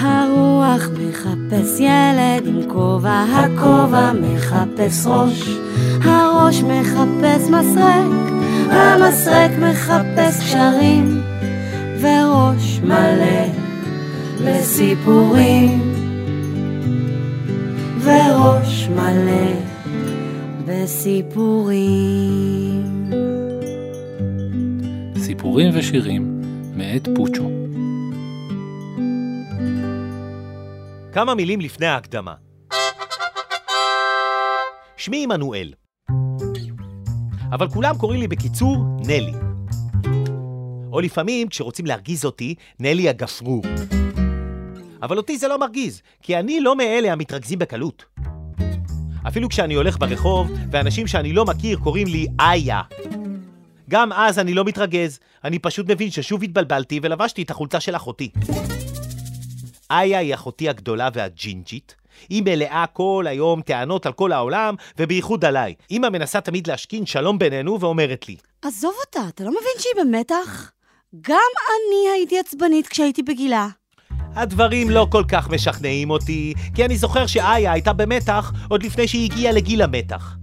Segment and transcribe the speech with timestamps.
[0.00, 5.48] הרוח מחפש ילד עם כובע, הכובע מחפש ראש,
[6.02, 8.32] הראש מחפש מסרק,
[8.70, 11.22] המסרק מחפש קשרים,
[12.00, 13.46] וראש מלא
[14.44, 15.94] בסיפורים,
[18.02, 19.52] וראש מלא
[20.66, 22.12] בסיפורים.
[25.16, 26.31] סיפורים ושירים
[26.92, 27.50] מאת פוצ'ו.
[31.12, 32.34] כמה מילים לפני ההקדמה.
[34.96, 35.72] שמי עמנואל.
[37.52, 39.32] אבל כולם קוראים לי בקיצור נלי.
[40.92, 43.62] או לפעמים, כשרוצים להרגיז אותי, נלי הגפרור.
[45.02, 48.04] אבל אותי זה לא מרגיז, כי אני לא מאלה המתרכזים בקלות.
[49.28, 52.82] אפילו כשאני הולך ברחוב, ואנשים שאני לא מכיר קוראים לי איה.
[53.90, 58.30] גם אז אני לא מתרגז, אני פשוט מבין ששוב התבלבלתי ולבשתי את החולצה של אחותי.
[59.90, 61.94] איה היא אחותי הגדולה והג'ינג'ית.
[62.28, 65.74] היא מלאה כל היום טענות על כל העולם, ובייחוד עליי.
[65.90, 70.72] אמא מנסה תמיד להשכין שלום בינינו ואומרת לי, עזוב אותה, אתה לא מבין שהיא במתח?
[71.20, 71.36] גם
[71.68, 73.68] אני הייתי עצבנית כשהייתי בגילה.
[74.34, 79.30] הדברים לא כל כך משכנעים אותי, כי אני זוכר שאיה הייתה במתח עוד לפני שהיא
[79.30, 80.36] הגיעה לגיל המתח.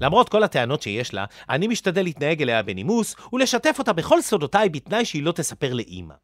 [0.00, 5.04] למרות כל הטענות שיש לה, אני משתדל להתנהג אליה בנימוס ולשתף אותה בכל סודותיי בתנאי
[5.04, 6.14] שהיא לא תספר לאימא.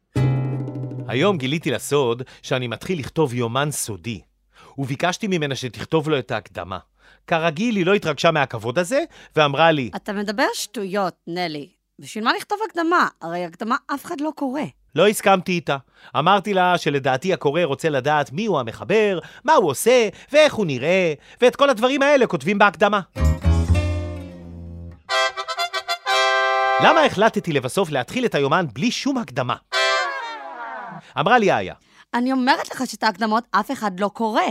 [1.07, 4.21] היום גיליתי לסוד שאני מתחיל לכתוב יומן סודי,
[4.77, 6.77] וביקשתי ממנה שתכתוב לו את ההקדמה.
[7.27, 9.03] כרגיל, היא לא התרגשה מהכבוד הזה,
[9.35, 11.69] ואמרה לי, אתה מדבר שטויות, נלי.
[11.99, 13.07] בשביל מה לכתוב הקדמה?
[13.21, 14.61] הרי הקדמה אף אחד לא קורא.
[14.95, 15.77] לא הסכמתי איתה.
[16.17, 21.13] אמרתי לה שלדעתי הקורא רוצה לדעת מי הוא המחבר, מה הוא עושה, ואיך הוא נראה,
[21.41, 22.99] ואת כל הדברים האלה כותבים בהקדמה.
[26.83, 29.55] למה החלטתי לבסוף להתחיל את היומן בלי שום הקדמה?
[31.19, 31.73] אמרה לי איה,
[32.13, 34.41] אני אומרת לך שאת ההקדמות אף אחד לא קורא.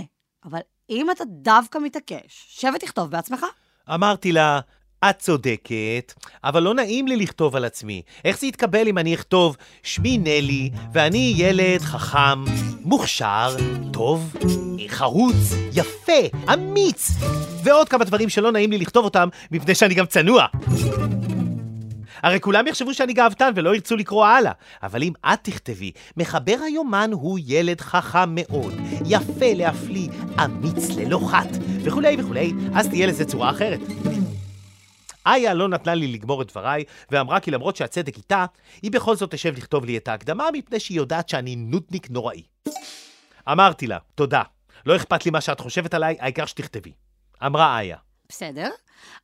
[0.44, 3.46] אבל אם אתה דווקא מתעקש, שב ותכתוב בעצמך.
[3.94, 4.60] אמרתי לה,
[5.10, 6.12] את צודקת,
[6.44, 8.02] אבל לא נעים לי לכתוב על עצמי.
[8.24, 12.44] איך זה יתקבל אם אני אכתוב, שמי נלי, ואני ילד חכם,
[12.80, 13.56] מוכשר,
[13.92, 14.36] טוב,
[14.88, 15.36] חרוץ,
[15.72, 17.10] יפה, אמיץ,
[17.64, 20.46] ועוד כמה דברים שלא נעים לי לכתוב אותם, מפני שאני גם צנוע.
[22.22, 24.52] הרי כולם יחשבו שאני גאוותן ולא ירצו לקרוא הלאה.
[24.82, 28.74] אבל אם את תכתבי, מחבר היומן הוא ילד חכם מאוד,
[29.06, 30.08] יפה להפליא,
[30.44, 31.48] אמיץ ללא חת,
[31.84, 33.80] וכולי וכולי, אז תהיה לזה צורה אחרת.
[35.26, 38.46] איה לא נתנה לי לגמור את דבריי, ואמרה כי למרות שהצדק איתה,
[38.82, 42.42] היא בכל זאת תשב לכתוב לי את ההקדמה, מפני שהיא יודעת שאני נודניק נוראי.
[43.52, 44.42] אמרתי לה, תודה,
[44.86, 46.92] לא אכפת לי מה שאת חושבת עליי, העיקר שתכתבי.
[47.46, 47.96] אמרה איה,
[48.28, 48.68] בסדר,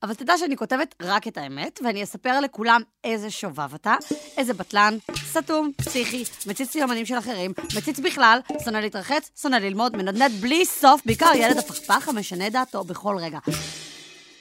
[0.03, 3.95] אבל תדע שאני כותבת רק את האמת, ואני אספר לכולם איזה שובב אתה,
[4.37, 10.33] איזה בטלן, סתום, פסיכי, מציץ ליומנים של אחרים, מציץ בכלל, שונא להתרחץ, שונא ללמוד, מנדנד
[10.41, 13.39] בלי סוף, בעיקר ילד הפכפך המשנה דעתו בכל רגע.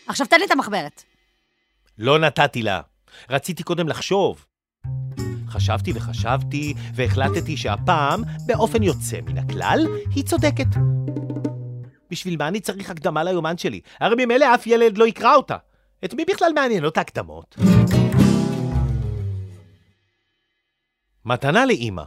[0.07, 1.03] עכשיו תן לי את המחברת.
[1.97, 2.81] לא נתתי לה.
[3.29, 4.45] רציתי קודם לחשוב.
[5.49, 10.67] חשבתי וחשבתי, והחלטתי שהפעם, באופן יוצא מן הכלל, היא צודקת.
[12.15, 13.79] בשביל מה אני צריך הקדמה ליומן שלי?
[13.99, 15.57] הרי ממילא אף ילד לא יקרא אותה.
[16.05, 17.55] את מי בכלל מעניינות ההקדמות?
[21.25, 22.03] מתנה לאימא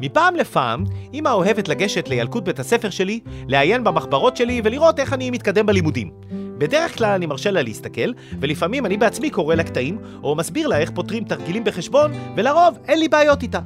[0.00, 0.84] מפעם לפעם,
[1.14, 6.10] אמא אוהבת לגשת לילקוט בית הספר שלי, לעיין במחברות שלי ולראות איך אני מתקדם בלימודים.
[6.58, 10.78] בדרך כלל אני מרשה לה להסתכל, ולפעמים אני בעצמי קורא לה קטעים, או מסביר לה
[10.78, 13.60] איך פותרים תרגילים בחשבון, ולרוב אין לי בעיות איתה.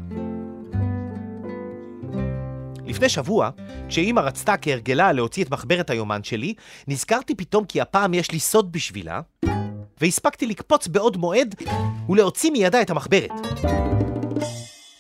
[2.87, 3.51] לפני שבוע,
[3.89, 6.55] כשאימא רצתה כהרגלה להוציא את מחברת היומן שלי,
[6.89, 9.21] נזכרתי פתאום כי הפעם יש לי סוד בשבילה,
[10.01, 11.55] והספקתי לקפוץ בעוד מועד
[12.09, 13.31] ולהוציא מידה את המחברת.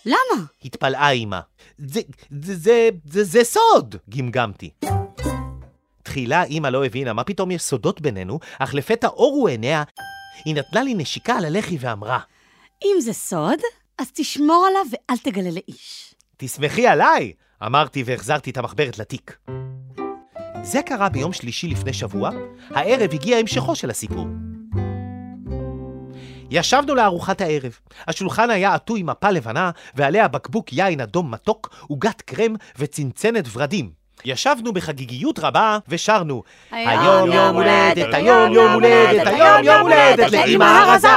[0.04, 0.44] למה?
[0.64, 1.40] התפלאה אימא.
[1.78, 2.00] זה,
[2.42, 3.96] זה, זה, זה, זה סוד!
[4.10, 4.70] גמגמתי.
[6.02, 9.82] תחילה אימא לא הבינה מה פתאום יש סודות בינינו, אך לפתע אורו עיניה,
[10.44, 12.18] היא נתנה לי נשיקה על הלחי ואמרה,
[12.84, 13.58] אם זה סוד,
[13.98, 16.14] אז תשמור עליו ואל תגלה לאיש.
[16.36, 17.32] תסמכי עליי!
[17.62, 19.36] אמרתי והחזרתי את המחברת לתיק.
[20.62, 22.30] זה קרה ביום שלישי לפני שבוע,
[22.70, 24.26] הערב הגיע המשכו של הסיפור.
[26.50, 27.78] ישבנו לארוחת הערב.
[28.08, 33.90] השולחן היה עטוי מפה לבנה, ועליה בקבוק יין אדום מתוק, עוגת קרם וצנצנת ורדים.
[34.24, 41.08] ישבנו בחגיגיות רבה ושרנו היום יום הולדת, היום יום הולדת, היום יום הולדת לאמא הרזה.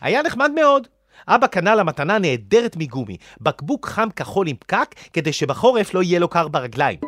[0.00, 0.95] היה נחמד מאוד.
[1.28, 6.18] אבא קנה לה מתנה נהדרת מגומי, בקבוק חם כחול עם פקק, כדי שבחורף לא יהיה
[6.18, 6.98] לו קר ברגליים.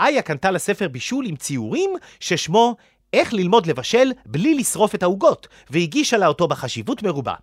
[0.00, 1.90] איה קנתה לה ספר בישול עם ציורים
[2.20, 2.76] ששמו
[3.12, 7.34] איך ללמוד לבשל בלי לשרוף את העוגות, והגישה לה אותו בחשיבות מרובה.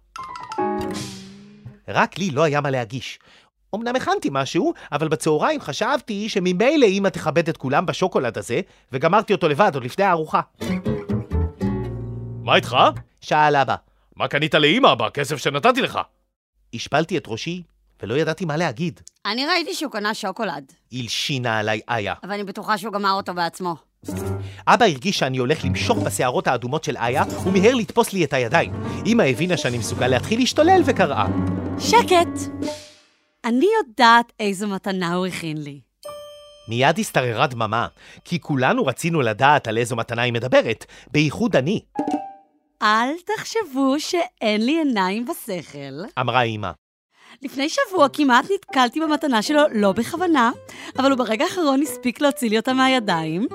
[1.88, 3.20] רק לי לא היה מה להגיש.
[3.76, 8.62] אמנם הכנתי משהו, אבל בצהריים חשבתי שממילא אמא תכבד את כולם בשוקולד הזה,
[8.92, 10.42] וגמרתי אותו לבד עוד לפני הארוחה.
[12.44, 12.78] מה איתך?
[13.22, 13.89] שאל אבא.
[14.20, 16.00] מה קנית לאמא בכסף שנתתי לך?
[16.74, 17.62] השפלתי את ראשי,
[18.04, 19.00] ולא ידעתי מה להגיד.
[19.26, 22.14] אני ראיתי שהוא קנה שוקולד, הלשינה עליי איה.
[22.24, 23.76] אבל אני בטוחה שהוא גמר אותו בעצמו.
[24.68, 28.74] אבא הרגיש שאני הולך למשוך בשערות האדומות של איה, ומיהר לתפוס לי את הידיים.
[29.06, 31.26] אמא הבינה שאני מסוגל להתחיל להשתולל וקראה.
[31.80, 32.52] שקט!
[33.46, 35.80] אני יודעת איזו מתנה הוא הכין לי.
[36.68, 37.88] מיד השתררה דממה,
[38.26, 41.82] כי כולנו רצינו לדעת על איזו מתנה היא מדברת, בייחוד אני,
[42.82, 46.20] אל תחשבו שאין לי עיניים בשכל.
[46.20, 46.72] אמרה אמא.
[47.42, 50.52] לפני שבוע כמעט נתקלתי במתנה שלו לא בכוונה,
[50.98, 53.48] אבל הוא ברגע האחרון הספיק להוציא לי אותה מהידיים.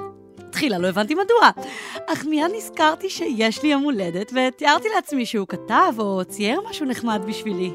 [0.50, 1.66] תחילה לא הבנתי מדוע,
[2.06, 7.22] אך מיד נזכרתי שיש לי יום הולדת, ותיארתי לעצמי שהוא כתב או צייר משהו נחמד
[7.26, 7.72] בשבילי.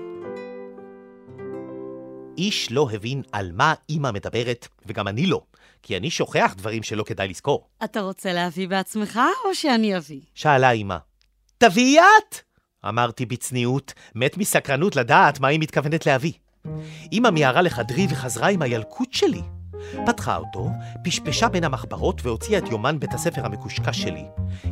[2.37, 5.41] איש לא הבין על מה אמא מדברת, וגם אני לא,
[5.83, 7.67] כי אני שוכח דברים שלא כדאי לזכור.
[7.83, 10.21] אתה רוצה להביא בעצמך, או שאני אביא?
[10.35, 11.08] שאלה אמא.
[11.61, 12.35] תביאי את!
[12.89, 16.33] אמרתי בצניעות, מת מסקרנות לדעת מה היא מתכוונת להביא.
[17.11, 19.41] אמא מיהרה לחדרי וחזרה עם הילקוט שלי.
[20.05, 20.69] פתחה אותו,
[21.03, 24.23] פשפשה בין המחברות והוציאה את יומן בית הספר המקושקש שלי.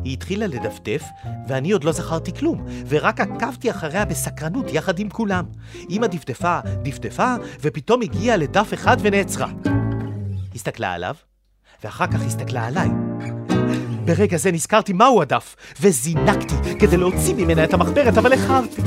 [0.03, 1.03] היא התחילה לדפדף,
[1.47, 5.45] ואני עוד לא זכרתי כלום, ורק עקבתי אחריה בסקרנות יחד עם כולם.
[5.89, 9.47] אמא דפדפה, דפדפה, ופתאום הגיעה לדף אחד ונעצרה.
[10.55, 11.15] הסתכלה עליו,
[11.83, 12.89] ואחר כך הסתכלה עליי.
[14.07, 18.81] ברגע זה נזכרתי מהו הדף, וזינקתי כדי להוציא ממנה את המחברת, אבל איחרתי.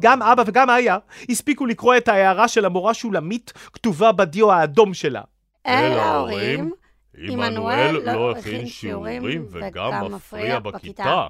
[0.00, 5.22] גם אבא וגם איה הספיקו לקרוא את ההערה של המורה שולמית כתובה בדיו האדום שלה.
[5.66, 6.72] אל ההורים,
[7.18, 11.26] עמנואל לא הכין שיעורים וגם מפריע בכיתה.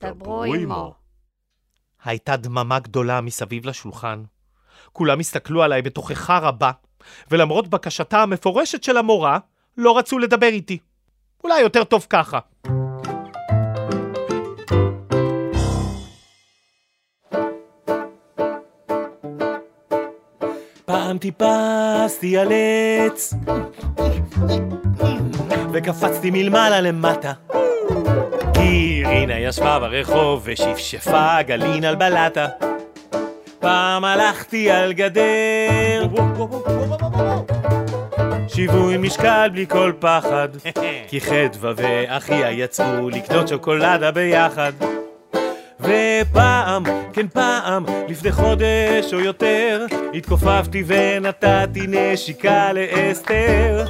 [0.00, 0.94] דברו עמו.
[2.04, 4.22] הייתה דממה גדולה מסביב לשולחן.
[4.92, 6.70] כולם הסתכלו עליי בתוכחה רבה,
[7.30, 9.38] ולמרות בקשתה המפורשת של המורה,
[9.76, 10.78] לא רצו לדבר איתי.
[11.46, 12.38] אולי יותר טוב ככה.
[20.84, 23.34] פעם טיפסתי על עץ
[25.72, 27.32] וקפצתי מלמעלה למטה
[28.54, 32.46] כי רינה ישבה ברחוב ושפשפה גלין על בלטה
[33.60, 36.06] פעם הלכתי על גדר
[38.56, 40.48] שיווי משקל בלי כל פחד.
[41.08, 44.72] כי חדווה ואחיה יצאו לקנות שוקולדה ביחד.
[45.80, 53.84] ופעם, כן פעם, לפני חודש או יותר התכופפתי ונתתי נשיקה לאסתר.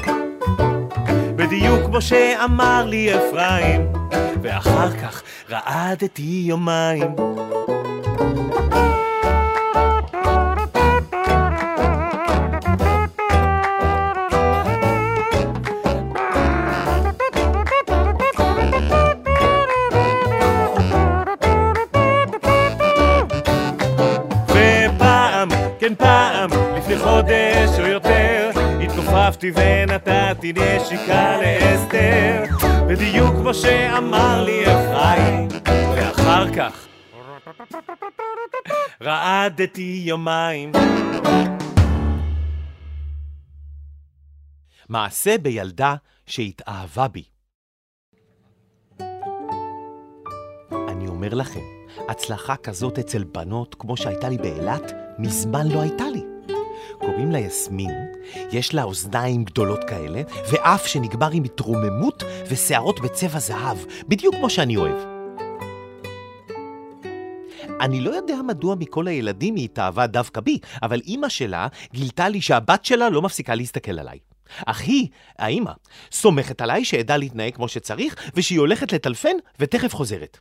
[1.37, 3.93] בדיוק כמו שאמר לי אפרים
[4.43, 7.15] ואחר כך רעדתי יומיים
[29.47, 32.43] התכופפתי ונתתי נשיקה לאסתר,
[32.89, 35.49] בדיוק כמו שאמר לי אפרים,
[35.97, 36.87] ואחר כך
[39.03, 40.73] רעדתי יומיים.
[44.89, 45.95] מעשה בילדה
[46.27, 47.25] שהתאהבה בי.
[50.89, 51.61] אני אומר לכם,
[52.09, 56.36] הצלחה כזאת אצל בנות, כמו שהייתה לי באילת, מזמן לא הייתה לי.
[56.99, 57.91] קוראים לה יסמין,
[58.53, 64.77] יש לה אוזניים גדולות כאלה, ואף שנגמר עם התרוממות ושערות בצבע זהב, בדיוק כמו שאני
[64.77, 65.17] אוהב.
[67.81, 72.41] אני לא יודע מדוע מכל הילדים היא התאהבה דווקא בי, אבל אימא שלה גילתה לי
[72.41, 74.19] שהבת שלה לא מפסיקה להסתכל עליי.
[74.67, 75.73] אך היא, האימא,
[76.13, 80.39] סומכת עליי שאדע להתנהג כמו שצריך, ושהיא הולכת לטלפן ותכף חוזרת.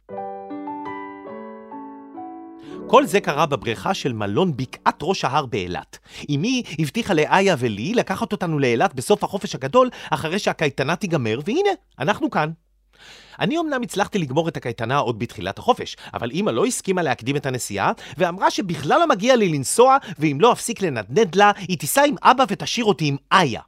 [2.87, 5.99] כל זה קרה בבריכה של מלון בקעת ראש ההר באילת.
[6.29, 12.29] אמי הבטיחה לאיה ולי לקחת אותנו לאילת בסוף החופש הגדול, אחרי שהקייטנה תיגמר, והנה, אנחנו
[12.29, 12.51] כאן.
[13.39, 17.45] אני אמנם הצלחתי לגמור את הקייטנה עוד בתחילת החופש, אבל אמא לא הסכימה להקדים את
[17.45, 22.15] הנסיעה, ואמרה שבכלל לא מגיע לי לנסוע, ואם לא אפסיק לנדנד לה, היא תיסע עם
[22.23, 23.61] אבא ותשאיר אותי עם איה.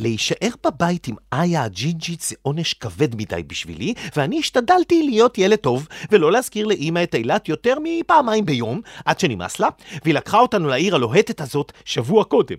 [0.00, 5.88] להישאר בבית עם איה הג'ינג'ית זה עונש כבד מדי בשבילי, ואני השתדלתי להיות ילד טוב,
[6.10, 9.68] ולא להזכיר לאמא את אילת יותר מפעמיים ביום, עד שנמאס לה,
[10.04, 12.56] והיא לקחה אותנו לעיר הלוהטת הזאת שבוע קודם.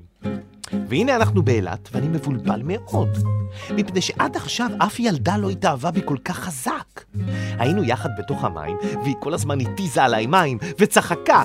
[0.90, 3.10] והנה אנחנו באילת, ואני מבולבל מאוד.
[3.72, 7.04] מפני שעד עכשיו אף ילדה לא התאהבה בי כל כך חזק.
[7.60, 11.44] היינו יחד בתוך המים, והיא כל הזמן התיזה עליי מים, וצחקה.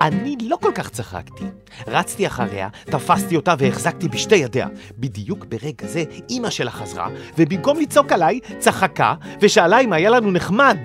[0.00, 1.44] אני לא כל כך צחקתי.
[1.86, 4.66] רצתי אחריה, תפסתי אותה והחזקתי בשתי ידיה.
[4.98, 10.78] בדיוק ברגע זה אימא שלה חזרה, ובמקום לצעוק עליי, צחקה, ושאלה אם היה לנו נחמד.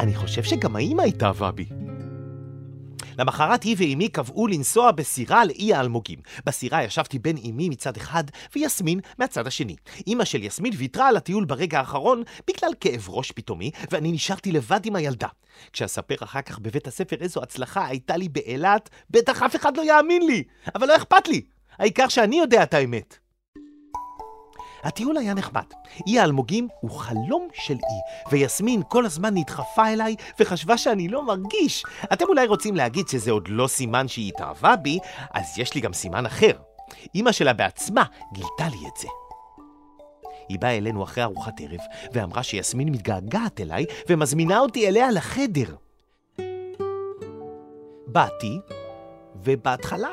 [0.00, 1.66] אני חושב שגם האימא התאהבה בי.
[3.18, 6.18] למחרת היא ואימי קבעו לנסוע בסירה לאי האלמוגים.
[6.46, 9.76] בסירה ישבתי בין אימי מצד אחד ויסמין מהצד השני.
[10.06, 14.86] אימא של יסמין ויתרה על הטיול ברגע האחרון בגלל כאב ראש פתאומי, ואני נשארתי לבד
[14.86, 15.28] עם הילדה.
[15.72, 20.26] כשאספר אחר כך בבית הספר איזו הצלחה הייתה לי באילת, בטח אף אחד לא יאמין
[20.26, 20.42] לי,
[20.74, 21.42] אבל לא אכפת לי.
[21.78, 23.18] העיקר שאני יודע את האמת.
[24.82, 25.64] הטיול היה נחמד.
[26.06, 31.84] אי האלמוגים הוא חלום של אי, ויסמין כל הזמן נדחפה אליי וחשבה שאני לא מרגיש.
[32.12, 34.98] אתם אולי רוצים להגיד שזה עוד לא סימן שהיא התאהבה בי,
[35.34, 36.52] אז יש לי גם סימן אחר.
[37.14, 39.08] אמא שלה בעצמה גילתה לי את זה.
[40.48, 41.80] היא באה אלינו אחרי ארוחת ערב,
[42.12, 45.74] ואמרה שיסמין מתגעגעת אליי ומזמינה אותי אליה לחדר.
[48.06, 48.58] באתי,
[49.44, 50.08] ובהתחלה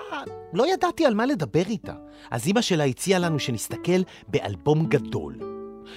[0.54, 1.94] לא ידעתי על מה לדבר איתה,
[2.32, 5.36] אז אמא שלה הציעה לנו שנסתכל באלבום גדול.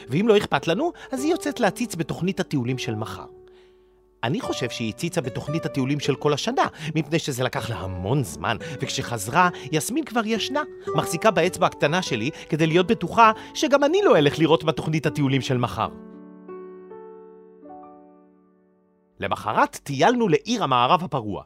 [0.09, 3.27] ואם לא אכפת לנו, אז היא יוצאת להציץ בתוכנית הטיולים של מחר.
[4.25, 8.57] אני חושב שהיא הציצה בתוכנית הטיולים של כל השנה, מפני שזה לקח לה המון זמן,
[8.81, 10.63] וכשחזרה, יסמין כבר ישנה,
[10.97, 15.59] מחזיקה באצבע הקטנה שלי כדי להיות בטוחה שגם אני לא אלך לראות בתוכנית הטיולים של
[15.59, 15.89] מחר.
[19.21, 21.43] למחרת טיילנו לעיר המערב הפרוע.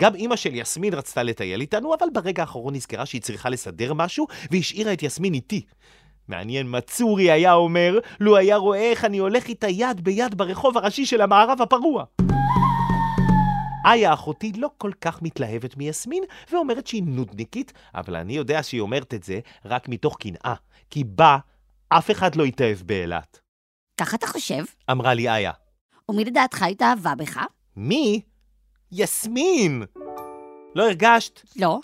[0.00, 4.26] גם אימא של יסמין רצתה לטייל איתנו, אבל ברגע האחרון נזכרה שהיא צריכה לסדר משהו,
[4.50, 5.62] והשאירה את יסמין איתי.
[6.28, 10.78] מעניין מה צורי היה אומר, לו היה רואה איך אני הולך איתה יד ביד ברחוב
[10.78, 12.04] הראשי של המערב הפרוע.
[13.86, 16.22] איה אחותי לא כל כך מתלהבת מיסמין,
[16.52, 20.54] ואומרת שהיא נודניקית, אבל אני יודע שהיא אומרת את זה רק מתוך קנאה,
[20.90, 21.38] כי בה
[21.88, 23.40] אף אחד לא התאהב באילת.
[23.96, 24.64] ככה אתה חושב?
[24.90, 25.52] אמרה לי איה.
[26.08, 27.40] ומי לדעתך התאהבה בך?
[27.76, 28.20] מי?
[28.96, 29.82] יסמין!
[30.74, 31.40] לא הרגשת?
[31.56, 31.80] לא,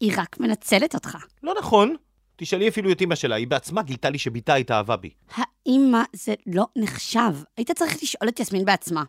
[0.00, 1.18] היא רק מנצלת אותך.
[1.42, 1.96] לא נכון.
[2.36, 5.10] תשאלי אפילו את אמא שלה, היא בעצמה גילתה לי שבתה התאהבה בי.
[5.34, 7.32] האמא זה לא נחשב.
[7.56, 9.04] היית צריך לשאול את יסמין בעצמה.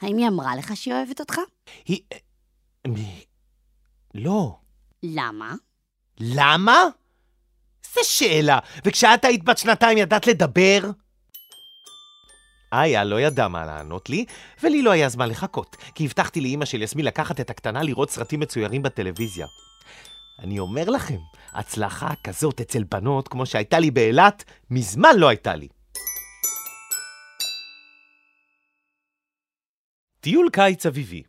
[0.00, 1.40] האם היא אמרה לך שהיא אוהבת אותך?
[1.84, 2.00] היא...
[4.14, 4.56] לא.
[5.02, 5.54] למה?
[6.20, 6.84] למה?
[7.94, 8.58] זו שאלה.
[8.84, 10.90] וכשאת היית בת שנתיים ידעת לדבר?
[12.72, 14.24] איה לא ידע מה לענות לי,
[14.62, 18.40] ולי לא היה זמן לחכות, כי הבטחתי לאימא של יסמין לקחת את הקטנה לראות סרטים
[18.40, 19.46] מצוירים בטלוויזיה.
[20.38, 21.18] אני אומר לכם,
[21.52, 25.68] הצלחה כזאת אצל בנות, כמו שהייתה לי באילת, מזמן לא הייתה לי.
[30.20, 31.22] טיול קיץ אביבי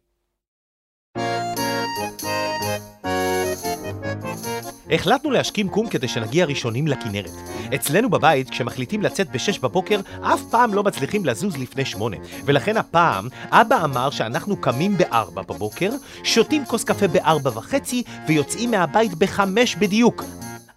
[4.91, 7.31] החלטנו להשכים קום כדי שנגיע ראשונים לכנרת.
[7.75, 12.17] אצלנו בבית, כשמחליטים לצאת בשש בבוקר, אף פעם לא מצליחים לזוז לפני שמונה.
[12.45, 15.89] ולכן הפעם, אבא אמר שאנחנו קמים בארבע בבוקר,
[16.23, 20.23] שותים כוס קפה בארבע וחצי, ויוצאים מהבית בחמש בדיוק.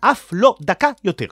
[0.00, 1.26] אף לא דקה יותר.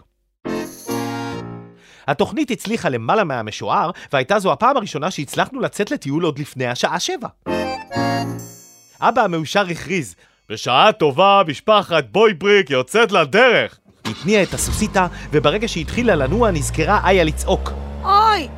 [2.06, 7.28] התוכנית הצליחה למעלה מהמשוער, והייתה זו הפעם הראשונה שהצלחנו לצאת לטיול עוד לפני השעה שבע.
[9.00, 10.14] אבא המאושר הכריז,
[10.50, 13.78] בשעה טובה משפחת בויבריק יוצאת לדרך!
[14.04, 17.70] התניע את הסוסיתא, וברגע שהתחילה לנוע נזכרה איה לצעוק.
[18.04, 18.48] אוי,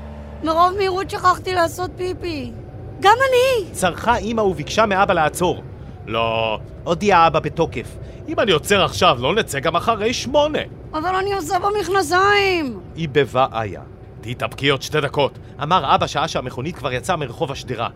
[0.44, 2.52] מרוב מהירות שכחתי לעשות פיפי.
[3.00, 3.70] גם אני!
[3.72, 5.62] צרחה אימא וביקשה מאבא לעצור.
[6.06, 7.96] לא, הודיע אבא בתוקף.
[8.28, 10.62] אם אני עוצר עכשיו, לא נצא גם אחרי שמונה.
[10.94, 12.80] אבל אני עושה במכנסיים!
[12.94, 13.82] היא בבה איה.
[14.20, 15.38] תתאפקי עוד שתי דקות.
[15.62, 17.88] אמר אבא שעה שהמכונית כבר יצאה מרחוב השדרה.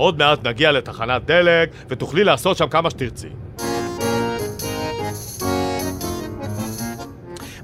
[0.00, 3.28] עוד מעט נגיע לתחנת דלק, ותוכלי לעשות שם כמה שתרצי.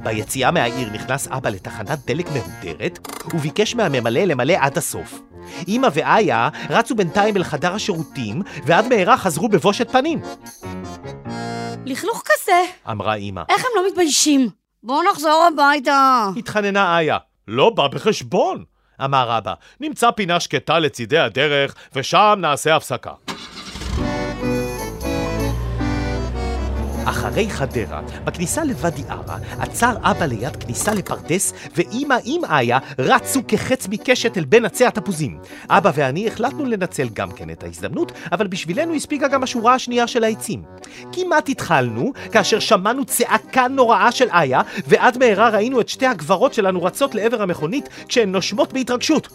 [0.02, 2.99] ביציאה מהעיר נכנס אבא לתחנת דלק מהודרת,
[3.35, 5.21] וביקש מהממלא למלא עד הסוף.
[5.69, 10.21] אמא ואיה רצו בינתיים אל חדר השירותים, ועד מהרה חזרו בבושת פנים.
[11.87, 12.62] לכלוך כזה.
[12.90, 13.43] אמרה אמא.
[13.49, 14.49] איך הם לא מתביישים?
[14.83, 16.28] בואו נחזור הביתה.
[16.37, 17.19] התחננה איה.
[17.49, 18.75] לא בא בחשבון.
[19.05, 19.55] אמר אבא.
[19.81, 23.25] נמצא פינה שקטה לצידי הדרך, ושם נעשה הפסקה.
[27.09, 33.89] אחרי חדרה, בכניסה לוואדי ערה, עצר אבא ליד כניסה לפרדס, ואימא עם איה רצו כחץ
[33.89, 35.39] מקשת אל בין עצי התפוזים.
[35.69, 40.25] אבא ואני החלטנו לנצל גם כן את ההזדמנות, אבל בשבילנו הספיקה גם השורה השנייה של
[40.25, 40.63] העצים.
[41.13, 46.83] כמעט התחלנו, כאשר שמענו צעקה נוראה של איה, ועד מהרה ראינו את שתי הגברות שלנו
[46.83, 49.29] רצות לעבר המכונית, כשהן נושמות בהתרגשות.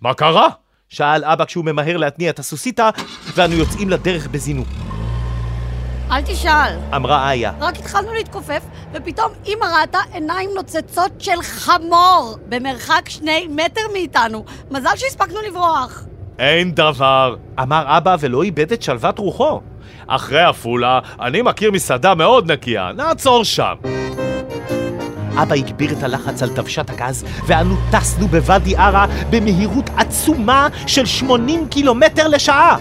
[0.00, 0.48] מה קרה?
[0.88, 2.90] שאל אבא כשהוא ממהר להתניע את הסוסיתא,
[3.34, 4.87] ואנו יוצאים לדרך בזינוק.
[6.10, 6.76] אל תשאל.
[6.96, 7.52] אמרה איה.
[7.60, 8.62] רק התחלנו להתכופף,
[8.92, 14.44] ופתאום אמא ראתה עיניים נוצצות של חמור במרחק שני מטר מאיתנו.
[14.70, 16.04] מזל שהספקנו לברוח.
[16.38, 17.36] אין דבר.
[17.62, 19.60] אמר אבא ולא איבד את שלוות רוחו.
[20.06, 23.74] אחרי עפולה, אני מכיר מסעדה מאוד נקייה, נעצור שם.
[25.42, 31.68] אבא הגביר את הלחץ על דוושת הגז, ואנו טסנו בוואדי ערה במהירות עצומה של 80
[31.68, 32.76] קילומטר לשעה.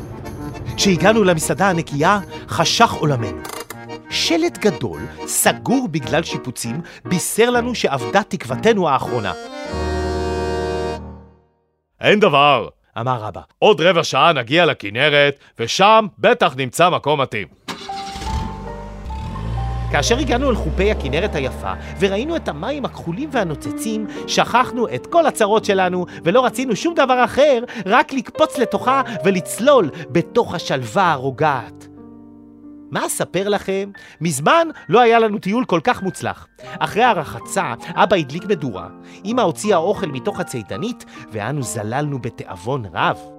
[0.77, 3.41] כשהגענו למסעדה הנקייה, חשך עולמנו.
[4.09, 9.33] שלט גדול, סגור בגלל שיפוצים, בישר לנו שאבדה תקוותנו האחרונה.
[12.01, 12.67] אין דבר.
[12.99, 13.41] אמר אבא.
[13.59, 17.66] עוד רבע שעה נגיע לכנרת, ושם בטח נמצא מקום מתאים.
[19.91, 25.65] כאשר הגענו אל חופי הכנרת היפה, וראינו את המים הכחולים והנוצצים, שכחנו את כל הצרות
[25.65, 31.87] שלנו, ולא רצינו שום דבר אחר, רק לקפוץ לתוכה ולצלול בתוך השלווה הרוגעת.
[32.91, 33.91] מה אספר לכם?
[34.21, 36.47] מזמן לא היה לנו טיול כל כך מוצלח.
[36.79, 38.87] אחרי הרחצה, אבא הדליק מדורה,
[39.25, 43.36] אמא הוציאה אוכל מתוך הצידנית, ואנו זללנו בתיאבון רב.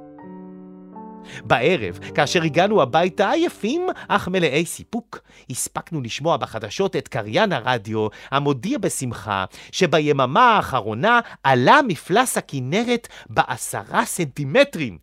[1.44, 5.18] בערב, כאשר הגענו הביתה עייפים אך מלאי סיפוק,
[5.50, 14.99] הספקנו לשמוע בחדשות את קריין הרדיו המודיע בשמחה שביממה האחרונה עלה מפלס הכנרת בעשרה סנטימטרים.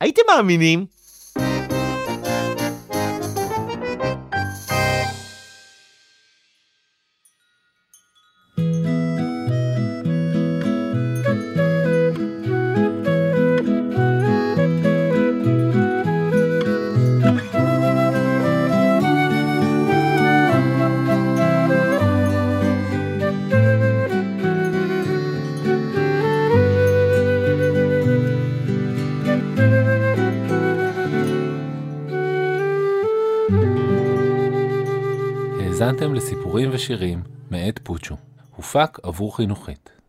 [0.00, 0.86] הייתם מאמינים?
[36.02, 38.16] האזנתם לסיפורים ושירים מאת פוצ'ו.
[38.56, 40.01] הופק עבור חינוכית.